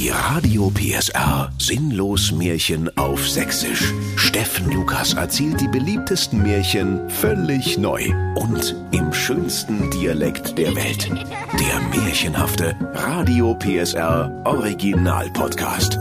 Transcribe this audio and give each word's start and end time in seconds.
Die 0.00 0.08
Radio 0.08 0.70
PSR 0.70 1.52
Sinnlos 1.58 2.32
Märchen 2.32 2.88
auf 2.96 3.28
Sächsisch. 3.28 3.92
Steffen 4.16 4.70
Lukas 4.72 5.12
erzählt 5.12 5.60
die 5.60 5.68
beliebtesten 5.68 6.42
Märchen 6.42 7.10
völlig 7.10 7.76
neu 7.76 8.10
und 8.34 8.74
im 8.92 9.12
schönsten 9.12 9.90
Dialekt 9.90 10.56
der 10.56 10.74
Welt. 10.74 11.10
Der 11.10 12.00
märchenhafte 12.02 12.74
Radio 12.94 13.54
PSR 13.56 14.40
Original 14.46 15.28
Podcast. 15.32 15.98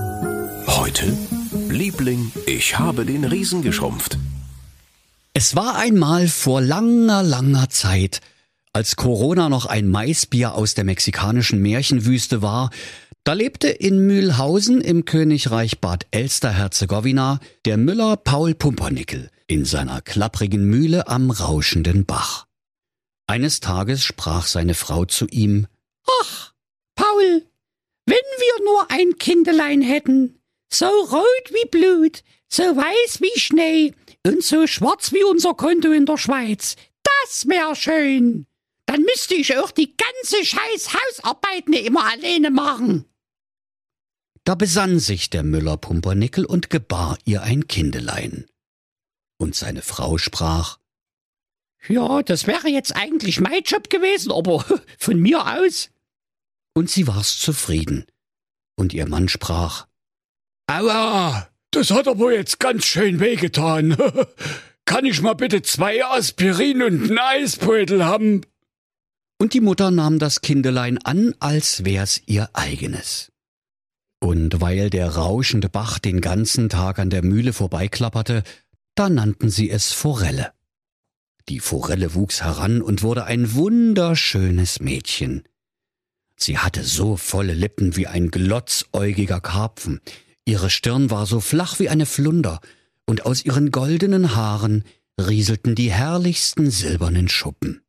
Heute 0.66 1.18
Liebling, 1.68 2.32
ich 2.46 2.80
habe 2.80 3.04
den 3.04 3.26
Riesen 3.26 3.64
geschrumpft. 3.64 4.18
Es 5.34 5.58
war 5.58 5.76
einmal 5.76 6.30
vor 6.30 6.62
langer, 6.62 7.22
langer 7.22 7.68
Zeit, 7.68 8.22
als 8.72 8.96
Corona 8.96 9.50
noch 9.50 9.66
ein 9.66 9.90
Maisbier 9.90 10.54
aus 10.54 10.74
der 10.74 10.86
mexikanischen 10.86 11.62
Märchenwüste 11.62 12.42
war, 12.42 12.70
da 13.24 13.34
lebte 13.34 13.68
in 13.68 14.06
Mühlhausen 14.06 14.82
im 14.82 15.06
Königreich 15.06 15.80
Bad 15.80 16.08
Elster-Herzegowina 16.12 17.40
der 17.66 17.78
Müller 17.78 18.18
Paul 18.18 18.56
Pumpernickel 18.56 19.30
in 19.48 19.66
seiner 19.66 20.02
klapprigen 20.02 20.66
Mühle 20.66 21.08
am 21.08 21.32
rauschenden 21.32 22.06
Bach. 22.06 22.48
Eines 23.28 23.60
Tages 23.60 24.04
sprach 24.04 24.48
seine 24.48 24.74
Frau 24.74 25.06
zu 25.06 25.28
ihm 25.28 25.68
Ach, 26.22 26.54
Paul, 26.96 27.46
wenn 28.06 28.16
wir 28.16 28.66
nur 28.66 28.92
ein 28.92 29.18
Kindelein 29.20 29.82
hätten, 29.82 30.40
so 30.72 30.88
rot 30.88 31.52
wie 31.52 31.70
Blut, 31.70 32.24
so 32.48 32.64
weiß 32.64 33.22
wie 33.22 33.40
Schnee 33.40 33.94
und 34.26 34.44
so 34.44 34.66
schwarz 34.66 35.14
wie 35.14 35.24
unser 35.24 35.54
Konto 35.54 35.92
in 35.92 36.06
der 36.06 36.18
Schweiz, 36.18 36.76
das 37.04 37.48
wär 37.48 37.76
schön. 37.76 38.48
Dann 38.90 39.04
müsste 39.04 39.36
ich 39.36 39.56
auch 39.56 39.70
die 39.70 39.96
ganze 39.96 40.44
scheiß 40.44 40.96
Hausarbeiten 40.96 41.74
immer 41.74 42.12
alleine 42.12 42.50
machen. 42.50 43.06
Da 44.46 44.56
besann 44.56 44.98
sich 44.98 45.30
der 45.30 45.44
Müller 45.44 45.78
Pumpernickel 45.78 46.44
und 46.44 46.72
gebar 46.72 47.20
ihr 47.24 47.44
ein 47.44 47.68
Kindelein. 47.68 48.48
Und 49.38 49.54
seine 49.54 49.84
Frau 49.84 50.18
sprach, 50.18 50.80
Ja, 51.88 52.24
das 52.24 52.48
wäre 52.48 52.68
jetzt 52.68 52.96
eigentlich 52.96 53.40
mein 53.40 53.62
Job 53.62 53.92
gewesen, 53.92 54.32
aber 54.32 54.66
von 54.98 55.20
mir 55.20 55.46
aus. 55.46 55.92
Und 56.74 56.90
sie 56.90 57.06
war's 57.06 57.38
zufrieden. 57.38 58.08
Und 58.76 58.96
ihr 58.96 59.08
Mann 59.08 59.30
sprach, 59.30 59.86
Aua, 60.66 61.48
das 61.70 61.92
hat 61.92 62.08
aber 62.08 62.34
jetzt 62.34 62.60
ganz 62.60 62.88
schön 62.88 63.20
wehgetan. 63.20 63.96
Kann 64.86 65.06
ich 65.06 65.22
mal 65.22 65.36
bitte 65.36 65.62
zwei 65.62 66.04
Aspirin 66.04 66.82
und 66.82 67.04
einen 67.04 67.20
Eisbeutel 67.20 68.04
haben? 68.04 68.42
Und 69.42 69.54
die 69.54 69.62
Mutter 69.62 69.90
nahm 69.90 70.20
das 70.20 70.42
Kindelein 70.42 70.98
an, 70.98 71.34
als 71.40 71.86
wär's 71.86 72.22
ihr 72.26 72.50
eigenes. 72.52 73.32
Und 74.20 74.60
weil 74.60 74.90
der 74.90 75.16
rauschende 75.16 75.70
Bach 75.70 75.98
den 75.98 76.20
ganzen 76.20 76.68
Tag 76.68 77.00
an 77.00 77.10
der 77.10 77.24
Mühle 77.24 77.54
vorbeiklapperte, 77.54 78.44
da 78.96 79.10
nannten 79.10 79.50
sie 79.50 79.70
es 79.70 79.94
Forelle. 79.94 80.52
Die 81.48 81.62
Forelle 81.62 82.16
wuchs 82.16 82.44
heran 82.44 82.82
und 82.82 83.02
wurde 83.02 83.24
ein 83.24 83.54
wunderschönes 83.54 84.82
Mädchen. 84.82 85.44
Sie 86.36 86.58
hatte 86.58 86.84
so 86.84 87.16
volle 87.16 87.54
Lippen 87.54 87.96
wie 87.96 88.08
ein 88.08 88.32
glotzäugiger 88.32 89.40
Karpfen, 89.40 90.02
ihre 90.44 90.70
Stirn 90.70 91.12
war 91.12 91.26
so 91.26 91.40
flach 91.40 91.80
wie 91.80 91.88
eine 91.88 92.06
Flunder, 92.06 92.60
und 93.06 93.26
aus 93.26 93.46
ihren 93.46 93.72
goldenen 93.72 94.36
Haaren 94.36 94.84
rieselten 95.20 95.76
die 95.76 95.92
herrlichsten 95.92 96.70
silbernen 96.70 97.30
Schuppen. 97.30 97.82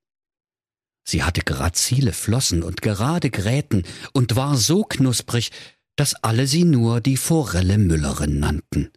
Sie 1.05 1.23
hatte 1.23 1.43
grazile 1.43 2.13
Flossen 2.13 2.63
und 2.63 2.83
gerade 2.83 3.31
Gräten 3.31 3.85
und 4.13 4.37
war 4.37 4.57
so 4.57 4.85
knusprig, 4.85 5.51
dass 5.97 6.15
alle 6.15 6.47
sie 6.47 6.65
nur 6.65 7.01
die 7.01 7.17
Forelle 7.17 7.79
Müllerin 7.79 8.39
nannten. 8.39 8.91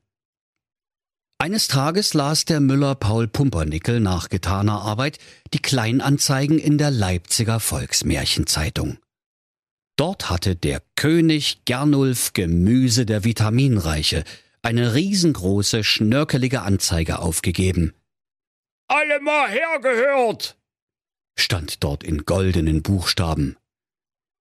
Eines 1.40 1.68
Tages 1.68 2.14
las 2.14 2.46
der 2.46 2.62
Müller 2.62 2.96
Paul 2.96 3.28
Pumpernickel 3.28 4.00
nach 4.00 4.30
getaner 4.30 4.82
Arbeit 4.82 5.18
die 5.54 5.62
Kleinanzeigen 5.62 6.58
in 6.58 6.78
der 6.78 6.92
Leipziger 6.92 7.60
Volksmärchenzeitung. 7.60 8.98
Dort 9.98 10.30
hatte 10.30 10.56
der 10.56 10.82
König 10.96 11.66
Gernulf 11.66 12.32
Gemüse 12.34 13.06
der 13.06 13.26
Vitaminreiche 13.26 14.24
eine 14.62 14.94
riesengroße, 14.94 15.84
schnörkelige 15.84 16.62
Anzeige 16.62 17.20
aufgegeben. 17.20 17.94
Alle 18.88 19.20
mal 19.20 19.50
hergehört! 19.50 20.58
Stand 21.36 21.84
dort 21.84 22.04
in 22.04 22.26
goldenen 22.26 22.82
Buchstaben. 22.82 23.58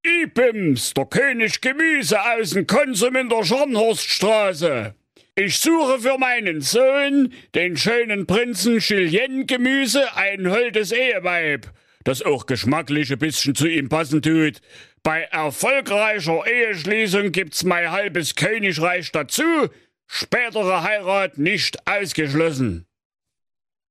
Ibims, 0.04 0.94
der 0.94 1.06
König 1.06 1.60
Gemüse 1.60 2.19
aus 2.20 2.50
dem 2.50 2.66
Konsum 2.66 3.14
in 3.16 3.28
der 3.28 3.44
Scharnhorststraße. 3.44 4.94
Ich 5.34 5.58
suche 5.58 6.00
für 6.00 6.19
meinen 6.19 6.60
Sohn, 6.60 7.32
den 7.54 7.76
schönen 7.76 8.26
Prinzen 8.26 8.80
Chilien 8.80 9.47
Gemüse, 9.47 10.14
ein 10.16 10.50
holdes 10.50 10.92
Eheweib, 10.92 11.70
das 12.04 12.20
auch 12.20 12.47
geschmacklich 12.47 13.12
ein 13.12 13.19
bisschen 13.19 13.54
zu 13.54 13.66
ihm 13.66 13.88
passen 13.88 14.20
tut. 14.20 14.60
Bei 15.03 15.22
erfolgreicher 15.22 16.47
Eheschließung 16.47 17.32
gibt's 17.32 17.64
mein 17.64 17.91
halbes 17.91 18.34
Königreich 18.34 19.10
dazu, 19.12 19.69
spätere 20.06 20.82
Heirat 20.82 21.38
nicht 21.38 21.78
ausgeschlossen. 21.86 22.86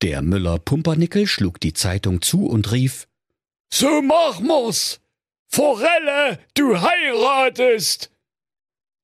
Der 0.02 0.24
Müller 0.24 0.58
Pumpernickel 0.58 1.28
schlug 1.28 1.60
die 1.60 1.74
Zeitung 1.74 2.22
zu 2.22 2.48
und 2.48 2.72
rief 2.72 3.08
So 3.72 4.02
mach 4.02 4.42
wir's! 4.42 5.00
Forelle, 5.48 6.40
du 6.56 6.80
heiratest! 6.80 8.10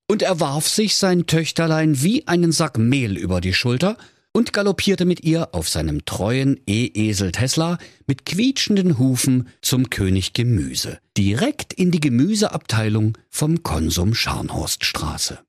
Und 0.09 0.21
er 0.21 0.39
warf 0.39 0.67
sich 0.67 0.95
sein 0.95 1.27
Töchterlein 1.27 2.01
wie 2.01 2.27
einen 2.27 2.51
Sack 2.51 2.77
Mehl 2.77 3.17
über 3.17 3.41
die 3.41 3.53
Schulter 3.53 3.97
und 4.31 4.53
galoppierte 4.53 5.05
mit 5.05 5.23
ihr 5.23 5.53
auf 5.53 5.67
seinem 5.67 6.05
treuen 6.05 6.59
E-Esel 6.67 7.31
Tesla 7.31 7.77
mit 8.05 8.25
quietschenden 8.25 8.97
Hufen 8.97 9.49
zum 9.61 9.89
König 9.89 10.33
Gemüse, 10.33 10.99
direkt 11.17 11.73
in 11.73 11.91
die 11.91 11.99
Gemüseabteilung 11.99 13.17
vom 13.29 13.63
Konsum 13.63 14.13
Scharnhorststraße. 14.13 15.39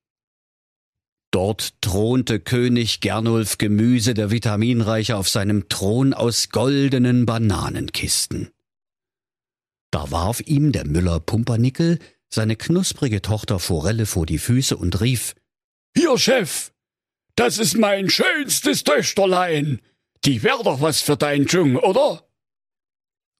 Dort 1.38 1.80
thronte 1.82 2.40
König 2.40 3.00
Gernulf 3.00 3.58
Gemüse 3.58 4.12
der 4.12 4.32
Vitaminreiche 4.32 5.16
auf 5.16 5.28
seinem 5.28 5.68
Thron 5.68 6.12
aus 6.12 6.48
goldenen 6.48 7.26
Bananenkisten. 7.26 8.50
Da 9.92 10.10
warf 10.10 10.40
ihm 10.40 10.72
der 10.72 10.84
Müller 10.84 11.20
Pumpernickel 11.20 12.00
seine 12.28 12.56
knusprige 12.56 13.22
Tochter 13.22 13.60
Forelle 13.60 14.04
vor 14.06 14.26
die 14.26 14.40
Füße 14.40 14.76
und 14.76 15.00
rief 15.00 15.36
Hier, 15.96 16.18
Chef, 16.18 16.72
das 17.36 17.58
ist 17.58 17.78
mein 17.78 18.10
schönstes 18.10 18.82
Töchterlein. 18.82 19.80
Die 20.24 20.42
wär 20.42 20.58
doch 20.64 20.80
was 20.80 21.02
für 21.02 21.16
dein 21.16 21.46
Dschung, 21.46 21.76
oder? 21.76 22.28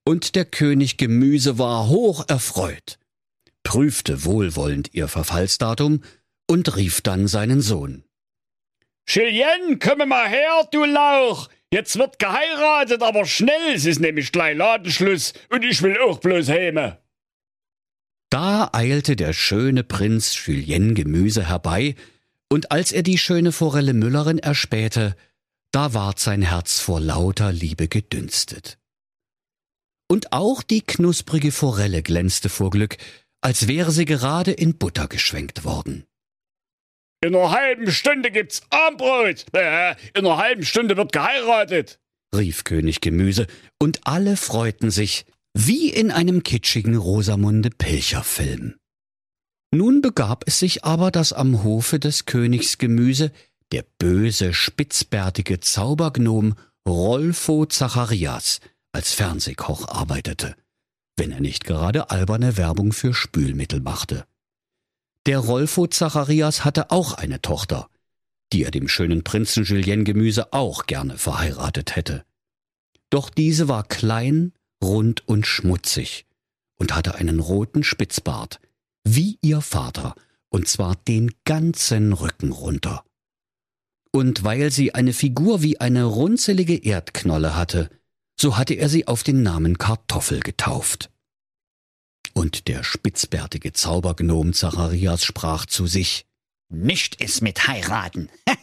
Und 0.04 0.36
der 0.36 0.44
König 0.44 0.98
Gemüse 0.98 1.58
war 1.58 1.88
hoch 1.88 2.24
erfreut, 2.28 3.00
prüfte 3.64 4.24
wohlwollend 4.24 4.94
ihr 4.94 5.08
Verfallsdatum 5.08 6.02
und 6.48 6.76
rief 6.76 7.00
dann 7.00 7.28
seinen 7.28 7.60
Sohn. 7.60 8.04
Chilien, 9.06 9.78
komme 9.78 10.06
mal 10.06 10.28
her, 10.28 10.68
du 10.72 10.84
Lauch! 10.84 11.48
Jetzt 11.70 11.98
wird 11.98 12.18
geheiratet, 12.18 13.02
aber 13.02 13.26
schnell, 13.26 13.74
es 13.74 13.84
ist 13.84 14.00
nämlich 14.00 14.32
gleich 14.32 14.56
Ladenschluss 14.56 15.34
und 15.50 15.64
ich 15.64 15.82
will 15.82 15.98
auch 15.98 16.18
bloß 16.18 16.48
heime. 16.48 16.98
Da 18.30 18.70
eilte 18.72 19.16
der 19.16 19.32
schöne 19.32 19.84
Prinz 19.84 20.34
Julien 20.46 20.94
Gemüse 20.94 21.48
herbei, 21.48 21.94
und 22.50 22.72
als 22.72 22.92
er 22.92 23.02
die 23.02 23.18
schöne 23.18 23.52
Forelle 23.52 23.92
Müllerin 23.92 24.38
erspähte, 24.38 25.14
da 25.70 25.92
ward 25.92 26.18
sein 26.18 26.40
Herz 26.40 26.80
vor 26.80 27.00
lauter 27.00 27.52
Liebe 27.52 27.88
gedünstet. 27.88 28.78
Und 30.08 30.32
auch 30.32 30.62
die 30.62 30.80
knusprige 30.80 31.52
Forelle 31.52 32.02
glänzte 32.02 32.48
vor 32.48 32.70
Glück, 32.70 32.96
als 33.42 33.68
wäre 33.68 33.92
sie 33.92 34.06
gerade 34.06 34.52
in 34.52 34.78
Butter 34.78 35.08
geschwenkt 35.08 35.64
worden. 35.64 36.06
In 37.20 37.34
einer 37.34 37.50
halben 37.50 37.90
Stunde 37.90 38.30
gibt's 38.30 38.62
Armbrot. 38.70 39.46
Äh, 39.52 39.96
in 40.14 40.24
einer 40.24 40.36
halben 40.36 40.64
Stunde 40.64 40.96
wird 40.96 41.12
geheiratet, 41.12 41.98
rief 42.34 42.62
König 42.64 43.00
Gemüse, 43.00 43.46
und 43.80 44.06
alle 44.06 44.36
freuten 44.36 44.90
sich, 44.90 45.26
wie 45.52 45.90
in 45.90 46.12
einem 46.12 46.44
kitschigen 46.44 46.96
Rosamunde 46.96 47.70
Pilcher-Film. 47.70 48.76
Nun 49.74 50.00
begab 50.00 50.44
es 50.46 50.60
sich 50.60 50.84
aber, 50.84 51.10
dass 51.10 51.32
am 51.32 51.64
Hofe 51.64 51.98
des 51.98 52.24
Königs 52.24 52.78
Gemüse 52.78 53.32
der 53.72 53.84
böse, 53.98 54.54
spitzbärtige 54.54 55.60
Zaubergnom 55.60 56.54
Rolfo 56.86 57.66
Zacharias 57.66 58.60
als 58.92 59.12
Fernsehkoch 59.12 59.88
arbeitete, 59.88 60.54
wenn 61.16 61.32
er 61.32 61.40
nicht 61.40 61.64
gerade 61.64 62.10
alberne 62.10 62.56
Werbung 62.56 62.92
für 62.92 63.12
Spülmittel 63.12 63.80
machte. 63.80 64.24
Der 65.26 65.38
Rolfo 65.38 65.86
Zacharias 65.86 66.64
hatte 66.64 66.90
auch 66.90 67.14
eine 67.14 67.42
Tochter, 67.42 67.88
die 68.52 68.64
er 68.64 68.70
dem 68.70 68.88
schönen 68.88 69.24
Prinzen 69.24 69.64
Julien 69.64 70.04
Gemüse 70.04 70.52
auch 70.52 70.86
gerne 70.86 71.18
verheiratet 71.18 71.96
hätte. 71.96 72.24
Doch 73.10 73.30
diese 73.30 73.68
war 73.68 73.84
klein, 73.84 74.52
rund 74.82 75.26
und 75.26 75.46
schmutzig 75.46 76.26
und 76.78 76.94
hatte 76.94 77.16
einen 77.16 77.40
roten 77.40 77.82
Spitzbart, 77.82 78.60
wie 79.04 79.38
ihr 79.42 79.60
Vater, 79.60 80.14
und 80.48 80.68
zwar 80.68 80.96
den 80.96 81.32
ganzen 81.44 82.12
Rücken 82.12 82.52
runter. 82.52 83.04
Und 84.12 84.44
weil 84.44 84.70
sie 84.70 84.94
eine 84.94 85.12
Figur 85.12 85.62
wie 85.62 85.80
eine 85.80 86.04
runzelige 86.04 86.76
Erdknolle 86.76 87.54
hatte, 87.54 87.90
so 88.40 88.56
hatte 88.56 88.74
er 88.74 88.88
sie 88.88 89.06
auf 89.06 89.22
den 89.22 89.42
Namen 89.42 89.78
Kartoffel 89.78 90.40
getauft. 90.40 91.10
Und 92.34 92.68
der 92.68 92.84
spitzbärtige 92.84 93.72
Zaubergnom 93.72 94.52
Zacharias 94.52 95.24
sprach 95.24 95.66
zu 95.66 95.86
sich, 95.86 96.24
Nicht 96.68 97.20
ist 97.20 97.42
mit 97.42 97.66
heiraten. 97.66 98.28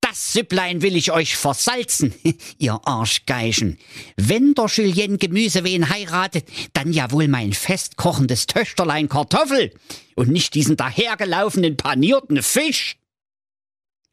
Das 0.00 0.32
Süpplein 0.32 0.80
will 0.80 0.96
ich 0.96 1.12
euch 1.12 1.36
versalzen, 1.36 2.14
ihr 2.58 2.80
Arschgeigen. 2.84 3.76
Wenn 4.16 4.54
der 4.54 4.66
Julien 4.66 5.18
Gemüse 5.18 5.62
heiratet, 5.62 6.48
dann 6.72 6.94
ja 6.94 7.10
wohl 7.10 7.28
mein 7.28 7.52
festkochendes 7.52 8.46
Töchterlein 8.46 9.10
Kartoffel 9.10 9.70
und 10.14 10.30
nicht 10.30 10.54
diesen 10.54 10.76
dahergelaufenen 10.78 11.76
panierten 11.76 12.42
Fisch. 12.42 12.96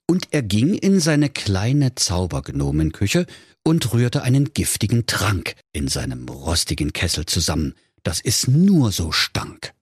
Und 0.08 0.28
er 0.32 0.44
ging 0.44 0.74
in 0.74 1.00
seine 1.00 1.30
kleine 1.30 1.96
Zaubergnomenküche 1.96 3.26
und 3.64 3.94
rührte 3.94 4.22
einen 4.22 4.54
giftigen 4.54 5.08
Trank 5.08 5.56
in 5.72 5.88
seinem 5.88 6.28
rostigen 6.28 6.94
Kessel 6.94 7.26
zusammen, 7.26 7.74
dass 8.06 8.22
es 8.22 8.48
nur 8.48 8.92
so 8.92 9.12
stank. 9.12 9.74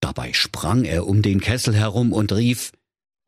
Dabei 0.00 0.32
sprang 0.32 0.84
er 0.84 1.06
um 1.06 1.22
den 1.22 1.40
Kessel 1.40 1.74
herum 1.74 2.12
und 2.12 2.32
rief 2.32 2.72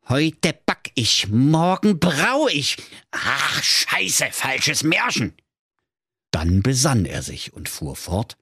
Heute 0.07 0.53
back 0.65 0.91
ich, 0.95 1.29
morgen 1.29 1.97
brau 1.97 2.47
ich. 2.49 2.77
Ach, 3.11 3.63
scheiße, 3.63 4.27
falsches 4.31 4.83
Märchen. 4.83 5.33
Dann 6.31 6.61
besann 6.61 7.05
er 7.05 7.23
sich 7.23 7.53
und 7.53 7.69
fuhr 7.69 7.95
fort. 7.95 8.37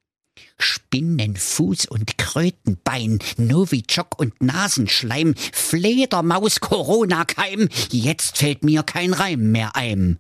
Spinnenfuß 0.58 1.86
und 1.86 2.18
Krötenbein, 2.18 3.20
Novichok 3.38 4.18
und 4.18 4.42
Nasenschleim, 4.42 5.36
Fledermaus, 5.36 6.62
Corona-Keim, 6.62 7.70
jetzt 7.92 8.38
fällt 8.38 8.64
mir 8.64 8.82
kein 8.82 9.14
Reim 9.14 9.52
mehr 9.52 9.76
ein. 9.76 10.18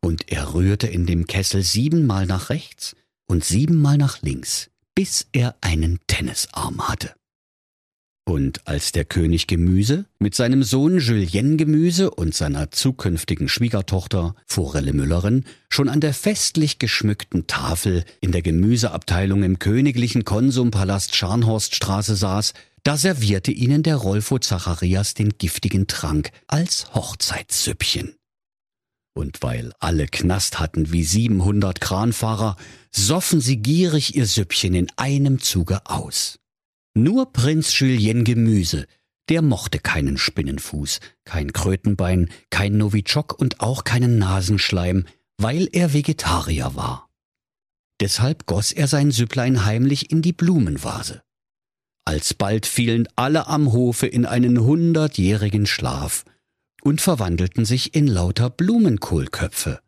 Und 0.00 0.30
er 0.32 0.54
rührte 0.54 0.86
in 0.86 1.06
dem 1.06 1.26
Kessel 1.26 1.62
siebenmal 1.62 2.26
nach 2.26 2.48
rechts 2.48 2.96
und 3.26 3.44
siebenmal 3.44 3.98
nach 3.98 4.22
links, 4.22 4.70
bis 4.94 5.26
er 5.32 5.56
einen 5.60 5.98
Tennisarm 6.06 6.88
hatte. 6.88 7.14
Und 8.26 8.66
als 8.66 8.92
der 8.92 9.04
König 9.04 9.46
Gemüse 9.48 10.06
mit 10.18 10.34
seinem 10.34 10.62
Sohn 10.62 10.98
Julien 10.98 11.58
Gemüse 11.58 12.10
und 12.10 12.34
seiner 12.34 12.70
zukünftigen 12.70 13.48
Schwiegertochter 13.48 14.34
Forelle 14.46 14.94
Müllerin 14.94 15.44
schon 15.68 15.90
an 15.90 16.00
der 16.00 16.14
festlich 16.14 16.78
geschmückten 16.78 17.46
Tafel 17.46 18.04
in 18.22 18.32
der 18.32 18.40
Gemüseabteilung 18.40 19.42
im 19.42 19.58
königlichen 19.58 20.24
Konsumpalast 20.24 21.14
Scharnhorststraße 21.14 22.16
saß, 22.16 22.54
da 22.82 22.96
servierte 22.96 23.52
ihnen 23.52 23.82
der 23.82 23.96
Rolfo 23.96 24.38
Zacharias 24.38 25.12
den 25.12 25.36
giftigen 25.36 25.86
Trank 25.86 26.30
als 26.46 26.94
Hochzeitssüppchen. 26.94 28.14
Und 29.14 29.42
weil 29.42 29.72
alle 29.78 30.06
Knast 30.06 30.58
hatten 30.58 30.92
wie 30.92 31.04
700 31.04 31.80
Kranfahrer, 31.80 32.56
soffen 32.90 33.40
sie 33.40 33.58
gierig 33.58 34.16
ihr 34.16 34.26
Süppchen 34.26 34.74
in 34.74 34.88
einem 34.96 35.40
Zuge 35.40 35.86
aus. 35.86 36.40
Nur 36.94 37.32
Prinz 37.32 37.78
Julien 37.78 38.24
Gemüse, 38.24 38.86
der 39.28 39.40
mochte 39.40 39.78
keinen 39.78 40.18
Spinnenfuß, 40.18 41.00
kein 41.24 41.52
Krötenbein, 41.52 42.28
kein 42.50 42.76
Novichok 42.76 43.38
und 43.38 43.60
auch 43.60 43.84
keinen 43.84 44.18
Nasenschleim, 44.18 45.06
weil 45.38 45.68
er 45.72 45.92
Vegetarier 45.92 46.74
war. 46.74 47.08
Deshalb 48.00 48.46
goss 48.46 48.72
er 48.72 48.88
sein 48.88 49.12
Süpplein 49.12 49.64
heimlich 49.64 50.10
in 50.10 50.22
die 50.22 50.32
Blumenvase. 50.32 51.22
Alsbald 52.04 52.66
fielen 52.66 53.08
alle 53.16 53.46
am 53.46 53.72
Hofe 53.72 54.06
in 54.06 54.26
einen 54.26 54.60
hundertjährigen 54.60 55.66
Schlaf 55.66 56.24
und 56.84 57.00
verwandelten 57.00 57.64
sich 57.64 57.94
in 57.94 58.06
lauter 58.06 58.50
Blumenkohlköpfe. 58.50 59.80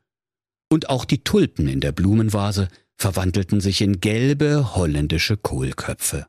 Und 0.68 0.88
auch 0.88 1.04
die 1.04 1.22
Tulpen 1.22 1.68
in 1.68 1.80
der 1.80 1.92
Blumenvase 1.92 2.68
verwandelten 2.96 3.60
sich 3.60 3.82
in 3.82 4.00
gelbe 4.00 4.74
holländische 4.74 5.36
Kohlköpfe. 5.36 6.26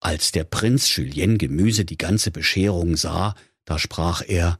Als 0.00 0.32
der 0.32 0.44
Prinz 0.44 0.94
Julien 0.94 1.38
Gemüse 1.38 1.84
die 1.84 1.98
ganze 1.98 2.30
Bescherung 2.30 2.96
sah, 2.96 3.34
da 3.64 3.78
sprach 3.78 4.22
er, 4.26 4.58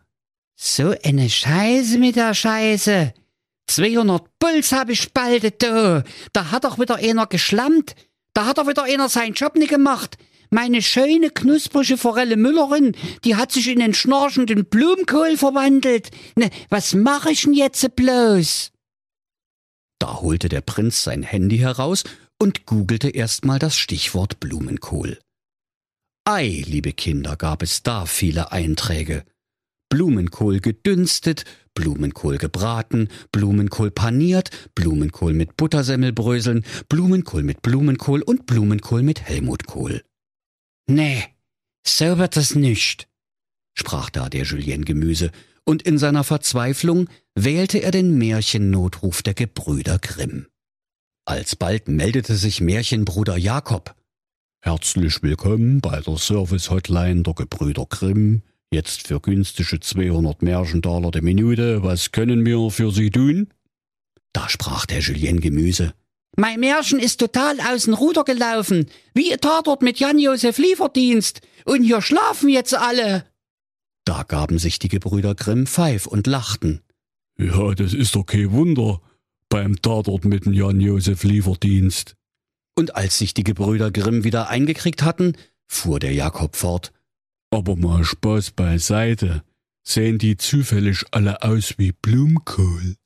So 0.57 0.95
eine 1.05 1.31
Scheiße 1.31 1.99
mit 1.99 2.17
der 2.17 2.35
Scheiße. 2.35 3.15
200 3.67 4.39
Puls 4.39 4.73
hab 4.73 4.91
ich 4.91 5.01
spaltet, 5.01 5.63
du. 5.63 6.03
Da 6.33 6.51
hat 6.51 6.65
doch 6.65 6.79
wieder 6.79 6.97
einer 6.97 7.27
geschlammt. 7.27 7.95
Da 8.35 8.47
hat 8.47 8.59
doch 8.59 8.67
wieder 8.67 8.85
einer 8.85 9.09
seinen 9.09 9.35
Job 9.35 9.55
nicht 9.55 9.71
gemacht. 9.71 10.19
Meine 10.53 10.83
schöne, 10.83 11.31
knusprige 11.31 11.97
Forelle 11.97 12.37
Müllerin, 12.37 12.97
die 13.25 13.37
hat 13.37 13.53
sich 13.53 13.69
in 13.69 13.79
den 13.79 13.95
schnorchenden 13.95 14.65
Blumenkohl 14.65 15.37
verwandelt. 15.37 16.11
Ne, 16.35 16.51
was 16.69 16.93
mach 16.95 17.27
ich 17.27 17.43
denn 17.43 17.55
jetzt 17.55 17.95
bloß? 17.95 18.73
Da 20.01 20.21
holte 20.21 20.49
der 20.49 20.61
Prinz 20.61 21.05
sein 21.05 21.23
Handy 21.23 21.59
heraus 21.59 22.03
und 22.41 22.67
googelte 22.67 23.11
erstmal 23.11 23.61
das 23.61 23.77
Stichwort 23.77 24.41
Blumenkohl. 24.41 25.19
Ei, 26.25 26.65
liebe 26.67 26.93
Kinder, 26.93 27.37
gab 27.37 27.63
es 27.63 27.85
da 27.85 28.05
viele 28.07 28.51
Einträge. 28.51 29.25
Blumenkohl 29.89 30.61
gedünstet, 30.61 31.45
Blumenkohl 31.75 32.39
gebraten, 32.39 33.09
Blumenkohl 33.31 33.91
paniert, 33.91 34.51
Blumenkohl 34.75 35.33
mit 35.33 35.57
Buttersemmelbröseln, 35.57 36.65
Blumenkohl 36.89 37.43
mit 37.43 37.63
Blumenkohl 37.63 38.23
und 38.23 38.47
Blumenkohl 38.47 39.03
mit 39.03 39.21
Helmutkohl. 39.23 40.03
Nee, 40.91 41.23
so 41.87 42.19
wird 42.19 42.37
es 42.37 42.57
nicht, 42.57 43.09
sprach 43.75 44.11
da 44.11 44.29
der 44.29 44.43
Julien 44.43 44.85
Gemüse, 44.85 45.31
und 45.65 45.83
in 45.83 45.99
seiner 45.99 46.25
Verzweiflung 46.25 47.09
wählte 47.37 47.79
er 47.79 47.93
den 47.93 48.19
Märchennotruf 48.19 49.23
der 49.23 49.35
Gebrüder 49.35 50.01
Grimm. 50.01 50.49
Alsbald 51.27 51.87
meldete 51.87 52.35
sich 52.35 52.61
Märchenbruder 52.61 53.37
Jakob. 53.37 53.95
Herzlich 54.63 55.23
willkommen 55.23 55.81
bei 55.81 56.01
der 56.01 56.17
Service-Hotline 56.17 57.23
der 57.23 57.35
Gebrüder 57.35 57.87
Grimm. 57.89 58.43
Jetzt 58.73 59.07
für 59.07 59.21
günstige 59.21 59.79
200 59.79 60.43
Märchendollar 60.43 61.13
die 61.13 61.21
Minute. 61.21 61.85
Was 61.85 62.11
können 62.11 62.45
wir 62.45 62.69
für 62.73 62.91
Sie 62.91 63.11
tun? 63.11 63.47
Da 64.33 64.49
sprach 64.49 64.87
der 64.87 64.99
Julien 64.99 65.41
Gemüse. 65.41 65.95
Mein 66.37 66.61
Märchen 66.61 66.99
ist 66.99 67.19
total 67.19 67.61
aus 67.61 67.85
dem 67.85 67.95
Ruder 67.95 68.25
gelaufen, 68.25 68.87
wie 69.15 69.31
ihr 69.31 69.39
Tatort 69.39 69.83
mit 69.83 69.99
Jan-Josef 69.99 70.59
Lieferdienst. 70.59 71.41
Und 71.65 71.83
hier 71.83 72.01
schlafen 72.01 72.49
jetzt 72.49 72.75
alle. 72.75 73.27
Da 74.05 74.23
gaben 74.23 74.59
sich 74.59 74.79
die 74.79 74.89
Gebrüder 74.89 75.35
Grimm 75.35 75.67
pfeif 75.67 76.07
und 76.07 76.27
lachten. 76.27 76.81
Ja, 77.39 77.75
das 77.75 77.95
ist 77.95 78.15
doch 78.15 78.25
kein 78.25 78.53
Wunder 78.53 79.01
beim 79.49 79.81
Tatort 79.83 80.25
mit 80.25 80.47
dem 80.47 80.53
Jan-Josef 80.53 81.25
Lieferdienst. 81.25 82.17
Und 82.77 82.95
als 82.97 83.19
sich 83.19 83.35
die 83.35 83.45
Gebrüder 83.45 83.91
Grimm 83.91 84.25
wieder 84.25 84.49
eingekriegt 84.49 85.03
hatten, 85.03 85.37
fuhr 85.67 86.01
der 86.01 86.13
Jakob 86.13 86.57
fort. 86.57 86.93
Aber 87.51 87.77
mal 87.77 88.05
Spaß 88.05 88.53
beiseite. 88.53 89.43
Sehen 89.83 90.19
die 90.19 90.37
zufällig 90.37 91.05
alle 91.11 91.43
aus 91.43 91.75
wie 91.79 91.93
Blumenkohl? 91.93 92.97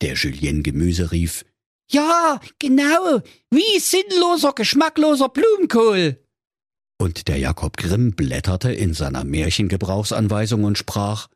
Der 0.00 0.14
Julien 0.14 0.62
Gemüse 0.62 1.12
rief. 1.12 1.44
Ja, 1.90 2.40
genau, 2.58 3.20
wie 3.50 3.78
sinnloser, 3.78 4.52
geschmackloser 4.52 5.28
Blumenkohl. 5.28 6.18
Und 6.98 7.28
der 7.28 7.38
Jakob 7.38 7.76
Grimm 7.76 8.12
blätterte 8.12 8.72
in 8.72 8.94
seiner 8.94 9.24
Märchengebrauchsanweisung 9.24 10.64
und 10.64 10.78
sprach. 10.78 11.28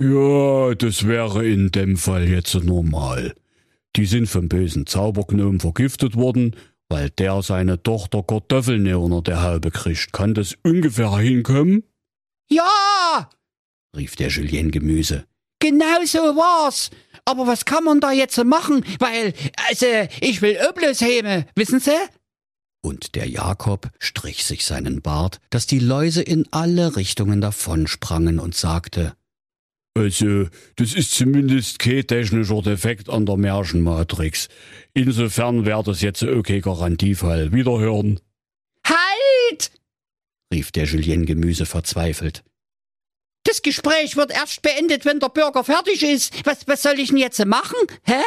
Ja, 0.00 0.74
das 0.74 1.06
wäre 1.06 1.46
in 1.46 1.70
dem 1.70 1.96
Fall 1.96 2.28
jetzt 2.28 2.54
normal. 2.54 3.34
Die 3.96 4.06
sind 4.06 4.26
vom 4.26 4.48
bösen 4.48 4.86
Zaubergnom 4.86 5.60
vergiftet 5.60 6.16
worden 6.16 6.56
weil 6.88 7.10
der 7.10 7.42
seine 7.42 7.82
Tochter 7.82 8.22
Kartoffeln 8.22 8.92
unter 8.94 9.22
der 9.22 9.42
Haube 9.42 9.70
kriegt. 9.70 10.12
Kann 10.12 10.34
das 10.34 10.56
ungefähr 10.62 11.16
hinkommen? 11.18 11.84
Ja, 12.48 13.30
rief 13.96 14.16
der 14.16 14.28
Julien 14.28 14.70
Gemüse. 14.70 15.26
Genau 15.64 16.04
so 16.04 16.18
war's. 16.36 16.90
Aber 17.24 17.46
was 17.46 17.64
kann 17.64 17.84
man 17.84 17.98
da 17.98 18.12
jetzt 18.12 18.36
machen? 18.44 18.84
Weil, 18.98 19.32
also, 19.66 19.86
ich 20.20 20.42
will 20.42 20.58
Öblös 20.58 21.00
heme, 21.00 21.46
wissen 21.54 21.80
Sie? 21.80 21.96
Und 22.82 23.14
der 23.14 23.26
Jakob 23.26 23.88
strich 23.98 24.44
sich 24.44 24.66
seinen 24.66 25.00
Bart, 25.00 25.40
dass 25.48 25.66
die 25.66 25.78
Läuse 25.78 26.20
in 26.20 26.46
alle 26.50 26.96
Richtungen 26.96 27.40
davonsprangen 27.40 28.40
und 28.40 28.54
sagte, 28.54 29.14
also, 29.96 30.48
das 30.76 30.92
ist 30.92 31.12
zumindest 31.12 31.78
kein 31.78 32.06
technischer 32.06 32.60
Defekt 32.60 33.08
an 33.08 33.24
der 33.24 33.38
Märchenmatrix. 33.38 34.48
Insofern 34.92 35.64
wäre 35.64 35.82
das 35.82 36.02
jetzt 36.02 36.22
okay 36.24 36.60
Garantiefall. 36.60 37.52
Wiederhören. 37.52 38.20
Halt! 38.86 39.70
rief 40.52 40.72
der 40.72 40.84
Julien 40.84 41.24
Gemüse 41.24 41.64
verzweifelt. 41.64 42.44
Das 43.54 43.62
Gespräch 43.62 44.16
wird 44.16 44.32
erst 44.32 44.62
beendet, 44.62 45.04
wenn 45.04 45.20
der 45.20 45.28
Bürger 45.28 45.62
fertig 45.62 46.02
ist. 46.02 46.44
Was, 46.44 46.66
was 46.66 46.82
soll 46.82 46.98
ich 46.98 47.10
denn 47.10 47.18
jetzt 47.18 47.38
machen? 47.46 47.78
Hä? 48.02 48.20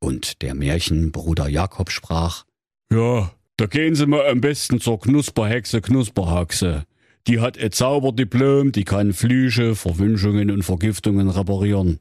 Und 0.00 0.42
der 0.42 0.56
Märchenbruder 0.56 1.46
Jakob 1.46 1.88
sprach. 1.92 2.44
Ja, 2.90 3.30
Da 3.56 3.66
gehen 3.66 3.94
Sie 3.94 4.06
mal 4.06 4.26
am 4.26 4.40
besten 4.40 4.80
zur 4.80 4.98
Knusperhexe 4.98 5.80
Knusperhaxe. 5.80 6.84
Die 7.28 7.38
hat 7.38 7.56
ein 7.56 7.70
Zauberdiplom, 7.70 8.72
die 8.72 8.82
kann 8.82 9.12
Flüche, 9.12 9.76
Verwünschungen 9.76 10.50
und 10.50 10.64
Vergiftungen 10.64 11.30
reparieren. 11.30 12.00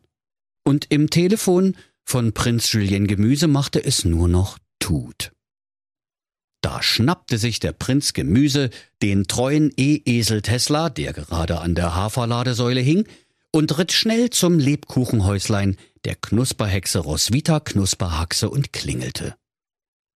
Und 0.63 0.88
im 0.90 1.12
Telefon 1.12 1.78
von 2.04 2.34
Prinz 2.34 2.72
Julien 2.72 3.06
Gemüse 3.06 3.48
machte 3.48 3.86
es 3.86 4.06
nur 4.06 4.28
noch 4.28 4.58
Tut. 4.80 5.33
Da 6.63 6.82
schnappte 6.82 7.38
sich 7.38 7.60
der 7.60 7.74
Prinz 7.74 8.13
Gemüse 8.13 8.70
den 9.01 9.27
treuen 9.27 9.74
E-Esel 9.75 10.41
Tesla, 10.41 10.89
der 10.89 11.12
gerade 11.12 11.60
an 11.60 11.75
der 11.75 11.93
Haferladesäule 11.93 12.79
hing, 12.79 13.05
und 13.51 13.77
ritt 13.77 13.91
schnell 13.91 14.29
zum 14.29 14.60
Lebkuchenhäuslein 14.60 15.75
der 16.05 16.15
Knusperhexe 16.15 17.00
Roswitha 17.00 17.60
Knusperhaxe 17.60 18.50
und 18.50 18.72
klingelte. 18.72 19.36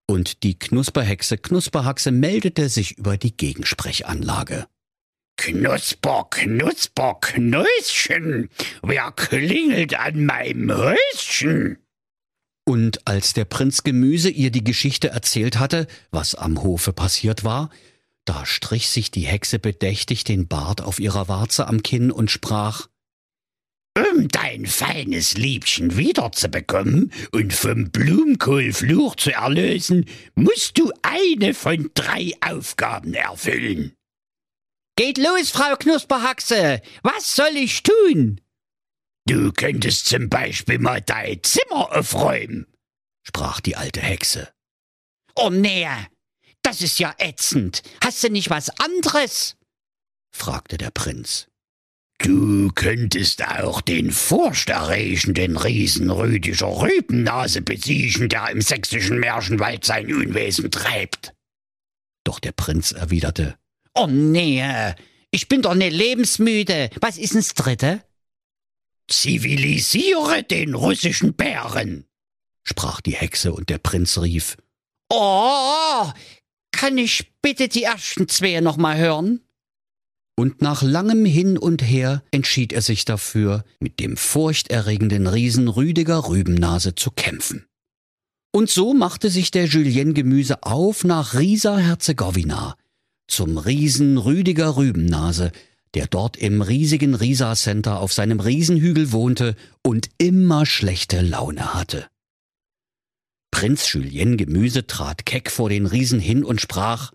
Und 0.08 0.44
die 0.44 0.58
Knusperhexe 0.58 1.38
Knusperhaxe 1.38 2.12
meldete 2.12 2.70
sich 2.70 2.98
über 2.98 3.18
die 3.18 3.36
Gegensprechanlage. 3.36 4.68
Knusper, 5.36 6.28
Knusper, 6.30 7.18
Knöschen, 7.20 8.50
wer 8.84 9.12
klingelt 9.12 10.00
an 10.00 10.26
meinem 10.26 10.72
Häuschen? 10.72 11.78
Und 12.68 13.08
als 13.08 13.32
der 13.32 13.46
Prinz 13.46 13.84
Gemüse 13.84 14.30
ihr 14.30 14.52
die 14.52 14.64
Geschichte 14.64 15.08
erzählt 15.08 15.58
hatte, 15.58 15.88
was 16.12 16.36
am 16.36 16.62
Hofe 16.62 16.92
passiert 16.92 17.46
war, 17.46 17.70
da 18.26 18.46
strich 18.46 18.90
sich 18.90 19.10
die 19.10 19.22
Hexe 19.22 19.58
bedächtig 19.58 20.26
den 20.26 20.50
Bart 20.50 20.82
auf 20.82 21.00
ihrer 21.00 21.30
Warze 21.30 21.66
am 21.70 21.82
Kinn 21.82 22.12
und 22.12 22.30
sprach 22.30 22.88
Um 23.98 24.28
dein 24.28 24.66
feines 24.66 25.38
Liebchen 25.38 25.96
wiederzubekommen 25.96 27.14
und 27.32 27.54
vom 27.54 27.90
Blumenkohlfluch 27.90 29.16
zu 29.16 29.32
erlösen, 29.32 30.04
musst 30.36 30.78
du 30.78 30.92
eine 31.04 31.54
von 31.54 31.90
drei 31.94 32.34
Aufgaben 32.42 33.14
erfüllen. 33.14 33.94
Geht 34.98 35.18
los, 35.18 35.52
Frau 35.52 35.78
Knusperhaxe. 35.78 36.82
Was 37.02 37.34
soll 37.34 37.56
ich 37.56 37.82
tun? 37.84 38.42
Du 39.28 39.52
könntest 39.52 40.06
zum 40.06 40.30
Beispiel 40.30 40.80
mal 40.80 41.02
dein 41.02 41.44
Zimmer 41.44 41.92
aufräumen, 41.92 42.66
sprach 43.28 43.60
die 43.60 43.76
alte 43.76 44.00
Hexe. 44.00 44.54
Oh 45.36 45.50
nee, 45.50 45.86
das 46.64 46.82
ist 46.82 46.98
ja 46.98 47.14
ätzend. 47.18 47.84
Hast 48.02 48.24
du 48.24 48.30
nicht 48.30 48.50
was 48.50 48.70
anderes? 48.80 49.58
fragte 50.34 50.78
der 50.78 50.92
Prinz. 50.92 51.48
Du 52.20 52.72
könntest 52.74 53.46
auch 53.46 53.82
den 53.82 54.12
furchterregenden 54.12 55.58
Riesen 55.58 56.10
Rüdiger 56.10 56.82
Rübennase 56.82 57.62
besiechen, 57.62 58.30
der 58.30 58.50
im 58.52 58.62
sächsischen 58.62 59.20
Märchenwald 59.20 59.84
sein 59.84 60.06
Unwesen 60.06 60.72
treibt. 60.72 61.34
Doch 62.24 62.40
der 62.40 62.54
Prinz 62.54 62.94
erwiderte, 62.94 63.58
Oh 63.94 64.08
nee, 64.08 64.64
ich 65.32 65.50
bin 65.50 65.62
doch 65.62 65.76
nicht 65.76 65.94
lebensmüde. 65.94 66.92
Was 67.02 67.18
ist 67.18 67.36
das 67.36 67.54
dritte? 67.54 68.07
Zivilisiere 69.10 70.44
den 70.44 70.74
russischen 70.74 71.34
Bären, 71.34 72.06
sprach 72.64 73.02
die 73.02 73.16
Hexe 73.16 73.54
und 73.54 73.70
der 73.70 73.78
Prinz 73.78 74.18
rief. 74.18 74.58
Oh, 75.10 76.12
kann 76.72 76.98
ich 76.98 77.32
bitte 77.42 77.70
die 77.70 77.84
ersten 77.84 78.28
zwei 78.28 78.60
noch 78.60 78.78
mal 78.78 78.98
hören? 78.98 79.42
Und 80.36 80.62
nach 80.62 80.84
langem 80.84 81.26
Hin 81.26 81.58
und 81.58 81.82
Her 81.82 82.24
entschied 82.30 82.72
er 82.72 82.84
sich 82.84 83.06
dafür, 83.06 83.64
mit 83.80 84.00
dem 84.00 84.18
furchterregenden 84.18 85.26
Riesen 85.26 85.68
Rüdiger 85.68 86.28
Rübennase 86.28 86.94
zu 86.94 87.10
kämpfen. 87.10 87.66
Und 88.52 88.70
so 88.70 88.94
machte 88.94 89.30
sich 89.30 89.50
der 89.50 89.66
Julien 89.66 90.14
Gemüse 90.14 90.62
auf 90.64 91.04
nach 91.04 91.34
Riesa 91.34 91.78
Herzegowina, 91.78 92.76
zum 93.28 93.58
Riesen 93.58 94.18
Rüdiger 94.18 94.78
Rübennase, 94.78 95.52
der 95.94 96.08
dort 96.08 96.38
im 96.38 96.62
riesigen 96.62 97.16
Risa 97.16 97.56
Center 97.56 98.00
auf 98.00 98.14
seinem 98.14 98.40
Riesenhügel 98.40 99.12
wohnte 99.12 99.56
und 99.84 100.10
immer 100.18 100.66
schlechte 100.66 101.22
Laune 101.22 101.74
hatte. 101.74 102.08
Prinz 103.52 103.92
Julien 103.92 104.38
Gemüse 104.38 104.86
trat 104.88 105.26
keck 105.26 105.50
vor 105.50 105.70
den 105.70 105.86
Riesen 105.86 106.20
hin 106.20 106.44
und 106.44 106.62
sprach 106.62 107.12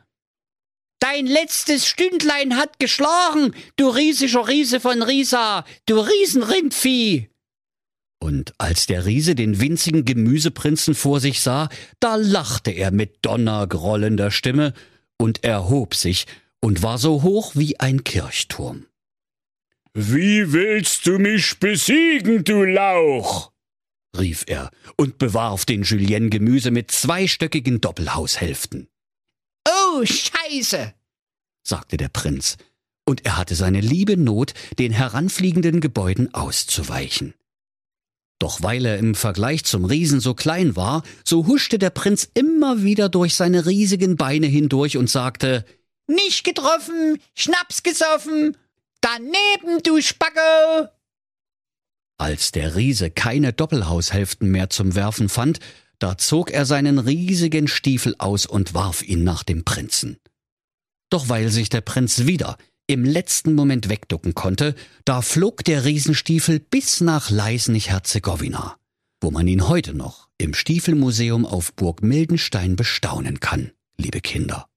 Dein 0.98 1.26
letztes 1.26 1.86
Stündlein 1.86 2.56
hat 2.56 2.78
geschlagen, 2.78 3.54
du 3.76 3.88
riesiger 3.88 4.46
Riese 4.46 4.78
von 4.78 5.02
Risa, 5.02 5.64
du 5.86 5.98
Riesenrindvieh. 5.98 7.28
Und 8.20 8.54
als 8.58 8.86
der 8.86 9.04
Riese 9.04 9.34
den 9.34 9.60
winzigen 9.60 10.04
Gemüseprinzen 10.04 10.94
vor 10.94 11.18
sich 11.18 11.40
sah, 11.40 11.68
da 11.98 12.14
lachte 12.14 12.70
er 12.70 12.92
mit 12.92 13.18
donnergrollender 13.22 14.30
Stimme 14.30 14.74
und 15.18 15.42
erhob 15.42 15.96
sich 15.96 16.26
und 16.62 16.82
war 16.82 16.96
so 16.96 17.22
hoch 17.22 17.54
wie 17.54 17.78
ein 17.80 18.04
Kirchturm. 18.04 18.86
Wie 19.94 20.52
willst 20.52 21.06
du 21.06 21.18
mich 21.18 21.58
besiegen, 21.58 22.44
du 22.44 22.64
Lauch? 22.64 23.52
rief 24.18 24.44
er 24.46 24.70
und 24.96 25.18
bewarf 25.18 25.64
den 25.64 25.82
Julien 25.82 26.30
Gemüse 26.30 26.70
mit 26.70 26.90
zweistöckigen 26.90 27.80
Doppelhaushälften. 27.80 28.88
Oh, 29.68 30.04
Scheiße, 30.04 30.94
sagte 31.62 31.96
der 31.96 32.08
Prinz, 32.08 32.56
und 33.04 33.24
er 33.24 33.36
hatte 33.36 33.54
seine 33.54 33.80
liebe 33.80 34.16
Not, 34.16 34.54
den 34.78 34.92
heranfliegenden 34.92 35.80
Gebäuden 35.80 36.32
auszuweichen. 36.34 37.34
Doch 38.38 38.62
weil 38.62 38.86
er 38.86 38.98
im 38.98 39.14
Vergleich 39.14 39.64
zum 39.64 39.84
Riesen 39.84 40.20
so 40.20 40.34
klein 40.34 40.74
war, 40.74 41.02
so 41.24 41.46
huschte 41.46 41.78
der 41.78 41.90
Prinz 41.90 42.28
immer 42.34 42.82
wieder 42.82 43.08
durch 43.08 43.34
seine 43.34 43.66
riesigen 43.66 44.16
Beine 44.16 44.46
hindurch 44.46 44.96
und 44.96 45.08
sagte 45.08 45.64
Nicht 46.06 46.44
getroffen, 46.44 47.20
Schnaps 47.34 47.82
gesoffen, 47.82 48.56
daneben, 49.00 49.82
du 49.82 50.00
Spacko! 50.00 50.88
Als 52.18 52.52
der 52.52 52.76
Riese 52.76 53.10
keine 53.10 53.52
Doppelhaushälften 53.52 54.50
mehr 54.50 54.70
zum 54.70 54.94
Werfen 54.94 55.28
fand, 55.28 55.58
da 55.98 56.18
zog 56.18 56.50
er 56.50 56.66
seinen 56.66 56.98
riesigen 56.98 57.68
Stiefel 57.68 58.14
aus 58.18 58.46
und 58.46 58.74
warf 58.74 59.02
ihn 59.02 59.24
nach 59.24 59.42
dem 59.42 59.64
Prinzen. 59.64 60.18
Doch 61.10 61.28
weil 61.28 61.50
sich 61.50 61.68
der 61.68 61.80
Prinz 61.80 62.26
wieder 62.26 62.56
im 62.86 63.04
letzten 63.04 63.54
Moment 63.54 63.88
wegducken 63.88 64.34
konnte, 64.34 64.74
da 65.04 65.22
flog 65.22 65.64
der 65.64 65.84
Riesenstiefel 65.84 66.58
bis 66.58 67.00
nach 67.00 67.30
Leisnig-Herzegowina, 67.30 68.76
wo 69.20 69.30
man 69.30 69.46
ihn 69.46 69.68
heute 69.68 69.94
noch 69.94 70.28
im 70.38 70.54
Stiefelmuseum 70.54 71.46
auf 71.46 71.72
Burg 71.74 72.02
Mildenstein 72.02 72.76
bestaunen 72.76 73.40
kann, 73.40 73.72
liebe 73.96 74.20
Kinder. 74.20 74.68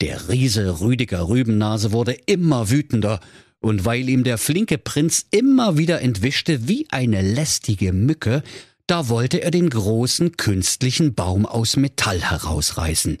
Der 0.00 0.28
Riese 0.28 0.80
Rüdiger 0.80 1.28
Rübennase 1.28 1.92
wurde 1.92 2.12
immer 2.12 2.70
wütender, 2.70 3.20
und 3.60 3.84
weil 3.84 4.08
ihm 4.08 4.22
der 4.22 4.38
flinke 4.38 4.78
Prinz 4.78 5.26
immer 5.30 5.78
wieder 5.78 6.00
entwischte 6.00 6.68
wie 6.68 6.86
eine 6.90 7.22
lästige 7.22 7.92
Mücke, 7.92 8.42
da 8.86 9.08
wollte 9.08 9.42
er 9.42 9.50
den 9.50 9.70
großen 9.70 10.36
künstlichen 10.36 11.14
Baum 11.14 11.46
aus 11.46 11.76
Metall 11.76 12.20
herausreißen, 12.20 13.18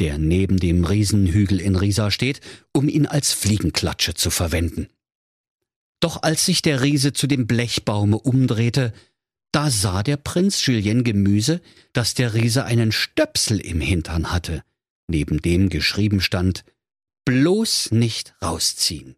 der 0.00 0.18
neben 0.18 0.58
dem 0.58 0.84
Riesenhügel 0.84 1.60
in 1.60 1.76
Risa 1.76 2.10
steht, 2.10 2.40
um 2.72 2.88
ihn 2.88 3.06
als 3.06 3.32
Fliegenklatsche 3.32 4.14
zu 4.14 4.30
verwenden. 4.30 4.88
Doch 6.00 6.22
als 6.22 6.46
sich 6.46 6.62
der 6.62 6.82
Riese 6.82 7.12
zu 7.12 7.26
dem 7.26 7.46
Blechbaume 7.46 8.18
umdrehte, 8.18 8.92
da 9.52 9.70
sah 9.70 10.02
der 10.02 10.16
Prinz 10.16 10.64
Julien 10.66 11.04
Gemüse, 11.04 11.60
dass 11.92 12.14
der 12.14 12.34
Riese 12.34 12.64
einen 12.64 12.92
Stöpsel 12.92 13.60
im 13.60 13.80
Hintern 13.80 14.32
hatte, 14.32 14.62
neben 15.08 15.40
dem 15.40 15.68
geschrieben 15.68 16.20
stand, 16.20 16.64
bloß 17.24 17.90
nicht 17.92 18.34
rausziehen. 18.42 19.16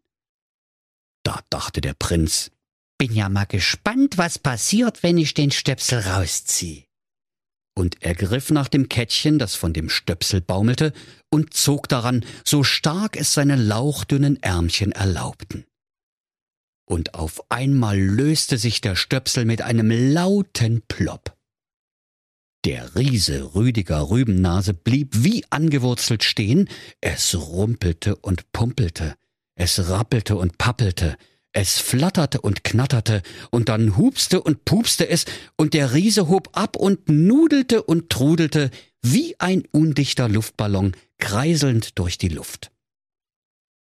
Da 1.22 1.40
dachte 1.50 1.80
der 1.80 1.94
Prinz, 1.94 2.50
bin 2.98 3.12
ja 3.12 3.28
mal 3.28 3.46
gespannt, 3.46 4.16
was 4.18 4.38
passiert, 4.38 5.02
wenn 5.02 5.18
ich 5.18 5.34
den 5.34 5.50
Stöpsel 5.50 6.00
rausziehe 6.00 6.86
und 7.76 8.02
er 8.02 8.14
griff 8.14 8.50
nach 8.50 8.68
dem 8.68 8.88
Kettchen, 8.88 9.38
das 9.38 9.54
von 9.54 9.72
dem 9.72 9.90
Stöpsel 9.90 10.40
baumelte, 10.40 10.92
und 11.30 11.54
zog 11.54 11.88
daran, 11.88 12.24
so 12.44 12.64
stark 12.64 13.16
es 13.16 13.34
seine 13.34 13.56
lauchdünnen 13.56 14.42
Ärmchen 14.42 14.92
erlaubten. 14.92 15.66
Und 16.88 17.14
auf 17.14 17.50
einmal 17.50 17.98
löste 17.98 18.58
sich 18.58 18.80
der 18.80 18.96
Stöpsel 18.96 19.44
mit 19.44 19.60
einem 19.60 19.90
lauten 19.90 20.82
Plopp. 20.88 21.35
Der 22.66 22.96
Riese 22.96 23.54
Rüdiger 23.54 24.10
Rübennase 24.10 24.74
blieb 24.74 25.22
wie 25.22 25.44
angewurzelt 25.50 26.24
stehen, 26.24 26.68
es 27.00 27.36
rumpelte 27.36 28.16
und 28.16 28.50
pumpelte, 28.50 29.14
es 29.54 29.88
rappelte 29.88 30.34
und 30.34 30.58
pappelte, 30.58 31.16
es 31.52 31.78
flatterte 31.78 32.40
und 32.40 32.64
knatterte, 32.64 33.22
und 33.52 33.68
dann 33.68 33.96
hupste 33.96 34.42
und 34.42 34.64
pupste 34.64 35.08
es, 35.08 35.26
und 35.56 35.74
der 35.74 35.94
Riese 35.94 36.26
hob 36.26 36.48
ab 36.54 36.74
und 36.74 37.08
nudelte 37.08 37.84
und 37.84 38.10
trudelte 38.10 38.72
wie 39.00 39.38
ein 39.38 39.62
undichter 39.70 40.28
Luftballon 40.28 40.96
kreiselnd 41.18 41.96
durch 42.00 42.18
die 42.18 42.30
Luft. 42.30 42.72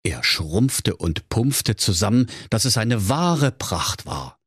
Er 0.02 0.22
schrumpfte 0.22 0.94
und 0.94 1.30
pumpfte 1.30 1.76
zusammen, 1.76 2.26
dass 2.50 2.66
es 2.66 2.76
eine 2.76 3.08
wahre 3.08 3.50
Pracht 3.50 4.04
war. 4.04 4.43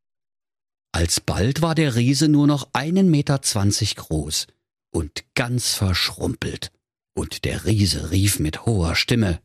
Alsbald 0.98 1.62
war 1.62 1.76
der 1.76 1.94
Riese 1.94 2.28
nur 2.28 2.48
noch 2.48 2.70
einen 2.74 3.12
Meter 3.12 3.44
zwanzig 3.44 3.98
groß 3.98 4.48
und 4.90 5.26
ganz 5.36 5.76
verschrumpelt 5.76 6.72
Und 7.14 7.46
der 7.46 7.66
Riese 7.66 8.10
rief 8.10 8.40
mit 8.40 8.66
hoher 8.66 8.96
Stimme 8.96 9.40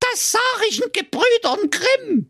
Das 0.00 0.32
sag 0.32 0.60
ich 0.68 0.80
den 0.80 0.92
Gebrüdern 0.92 1.70
Grimm. 1.70 2.28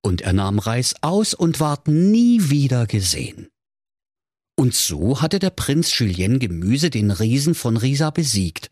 Und 0.00 0.22
er 0.22 0.32
nahm 0.32 0.58
Reis 0.58 0.94
aus 1.02 1.34
und 1.34 1.60
ward 1.60 1.86
nie 1.86 2.48
wieder 2.48 2.86
gesehen. 2.86 3.50
Und 4.56 4.74
so 4.74 5.20
hatte 5.20 5.38
der 5.38 5.50
Prinz 5.50 5.98
Julien 5.98 6.38
Gemüse 6.38 6.88
den 6.88 7.10
Riesen 7.10 7.54
von 7.54 7.76
Risa 7.76 8.08
besiegt 8.08 8.70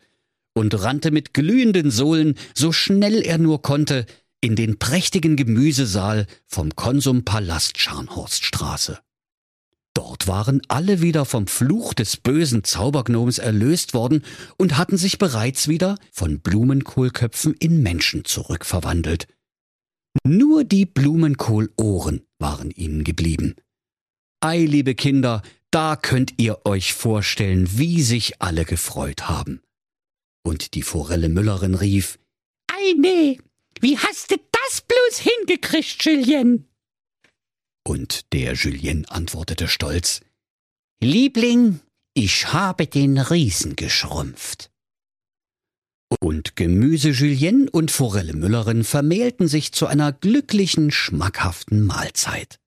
und 0.55 0.73
rannte 0.81 1.11
mit 1.11 1.35
glühenden 1.35 1.91
Sohlen, 1.91 2.39
so 2.55 2.71
schnell 2.71 3.21
er 3.21 3.37
nur 3.37 3.61
konnte, 3.61 4.07
in 4.41 4.55
den 4.55 4.79
prächtigen 4.79 5.35
Gemüsesaal 5.35 6.25
vom 6.47 6.75
Konsum 6.75 7.23
Palast 7.23 7.77
Scharnhorststraße. 7.77 8.97
Dort 9.97 10.27
waren 10.27 10.61
alle 10.67 11.01
wieder 11.01 11.25
vom 11.25 11.47
Fluch 11.47 11.95
des 11.95 12.17
bösen 12.17 12.63
Zaubergnoms 12.63 13.39
erlöst 13.39 13.95
worden 13.95 14.23
und 14.55 14.77
hatten 14.77 14.95
sich 14.95 15.17
bereits 15.17 15.67
wieder 15.67 15.97
von 16.11 16.39
Blumenkohlköpfen 16.39 17.55
in 17.55 17.81
Menschen 17.81 18.23
zurückverwandelt. 18.23 19.27
Nur 20.23 20.65
die 20.65 20.85
Blumenkohlohren 20.85 22.21
waren 22.37 22.69
ihnen 22.69 23.05
geblieben. 23.05 23.55
Ei, 24.39 24.65
liebe 24.65 24.93
Kinder, 24.93 25.41
da 25.71 25.95
könnt 25.95 26.35
ihr 26.37 26.63
euch 26.67 26.93
vorstellen, 26.93 27.67
wie 27.79 28.03
sich 28.03 28.39
alle 28.39 28.65
gefreut 28.65 29.27
haben. 29.27 29.63
Und 30.43 30.75
die 30.75 30.83
Forelle 30.83 31.27
Müllerin 31.27 31.73
rief, 31.73 32.19
Ei, 32.71 32.93
nee, 32.99 33.39
wie 33.81 33.97
hast 33.97 34.29
du 34.29 34.35
das 34.51 34.81
bloß 34.81 35.17
hingekriegt, 35.17 36.05
Julien? 36.05 36.67
Und 37.87 38.33
der 38.33 38.53
Julien 38.55 39.05
antwortete 39.05 39.69
stolz, 39.69 40.19
Liebling, 41.01 41.79
ich 42.13 42.51
habe 42.51 42.85
den 42.85 43.17
Riesen 43.17 43.77
geschrumpft. 43.77 44.71
Und 46.19 46.57
Gemüse 46.57 47.11
Julien 47.11 47.69
und 47.69 47.89
Forelle 47.89 48.33
Müllerin 48.33 48.83
vermählten 48.83 49.47
sich 49.47 49.71
zu 49.71 49.87
einer 49.87 50.11
glücklichen, 50.11 50.91
schmackhaften 50.91 51.81
Mahlzeit. 51.81 52.59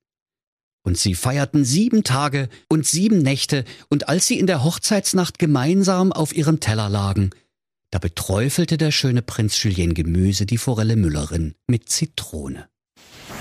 Und 0.83 0.97
sie 0.97 1.13
feierten 1.13 1.65
sieben 1.65 2.03
Tage 2.03 2.49
und 2.67 2.87
sieben 2.87 3.19
Nächte, 3.19 3.63
und 3.89 4.09
als 4.09 4.25
sie 4.25 4.39
in 4.39 4.47
der 4.47 4.63
Hochzeitsnacht 4.63 5.37
gemeinsam 5.37 6.11
auf 6.11 6.35
ihrem 6.35 6.59
Teller 6.59 6.89
lagen, 6.89 7.29
da 7.91 7.99
beträufelte 7.99 8.77
der 8.77 8.89
schöne 8.89 9.21
Prinz 9.21 9.61
Julien 9.61 9.93
Gemüse 9.93 10.47
die 10.47 10.57
Forelle 10.57 10.95
Müllerin 10.95 11.53
mit 11.67 11.89
Zitrone. 11.89 12.70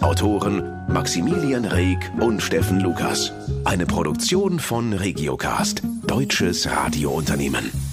Autoren 0.00 0.62
Maximilian 0.88 1.64
Reg 1.64 1.98
und 2.20 2.42
Steffen 2.42 2.80
Lukas. 2.80 3.32
Eine 3.64 3.86
Produktion 3.86 4.58
von 4.60 4.92
Regiocast, 4.92 5.82
deutsches 6.06 6.68
Radiounternehmen. 6.70 7.85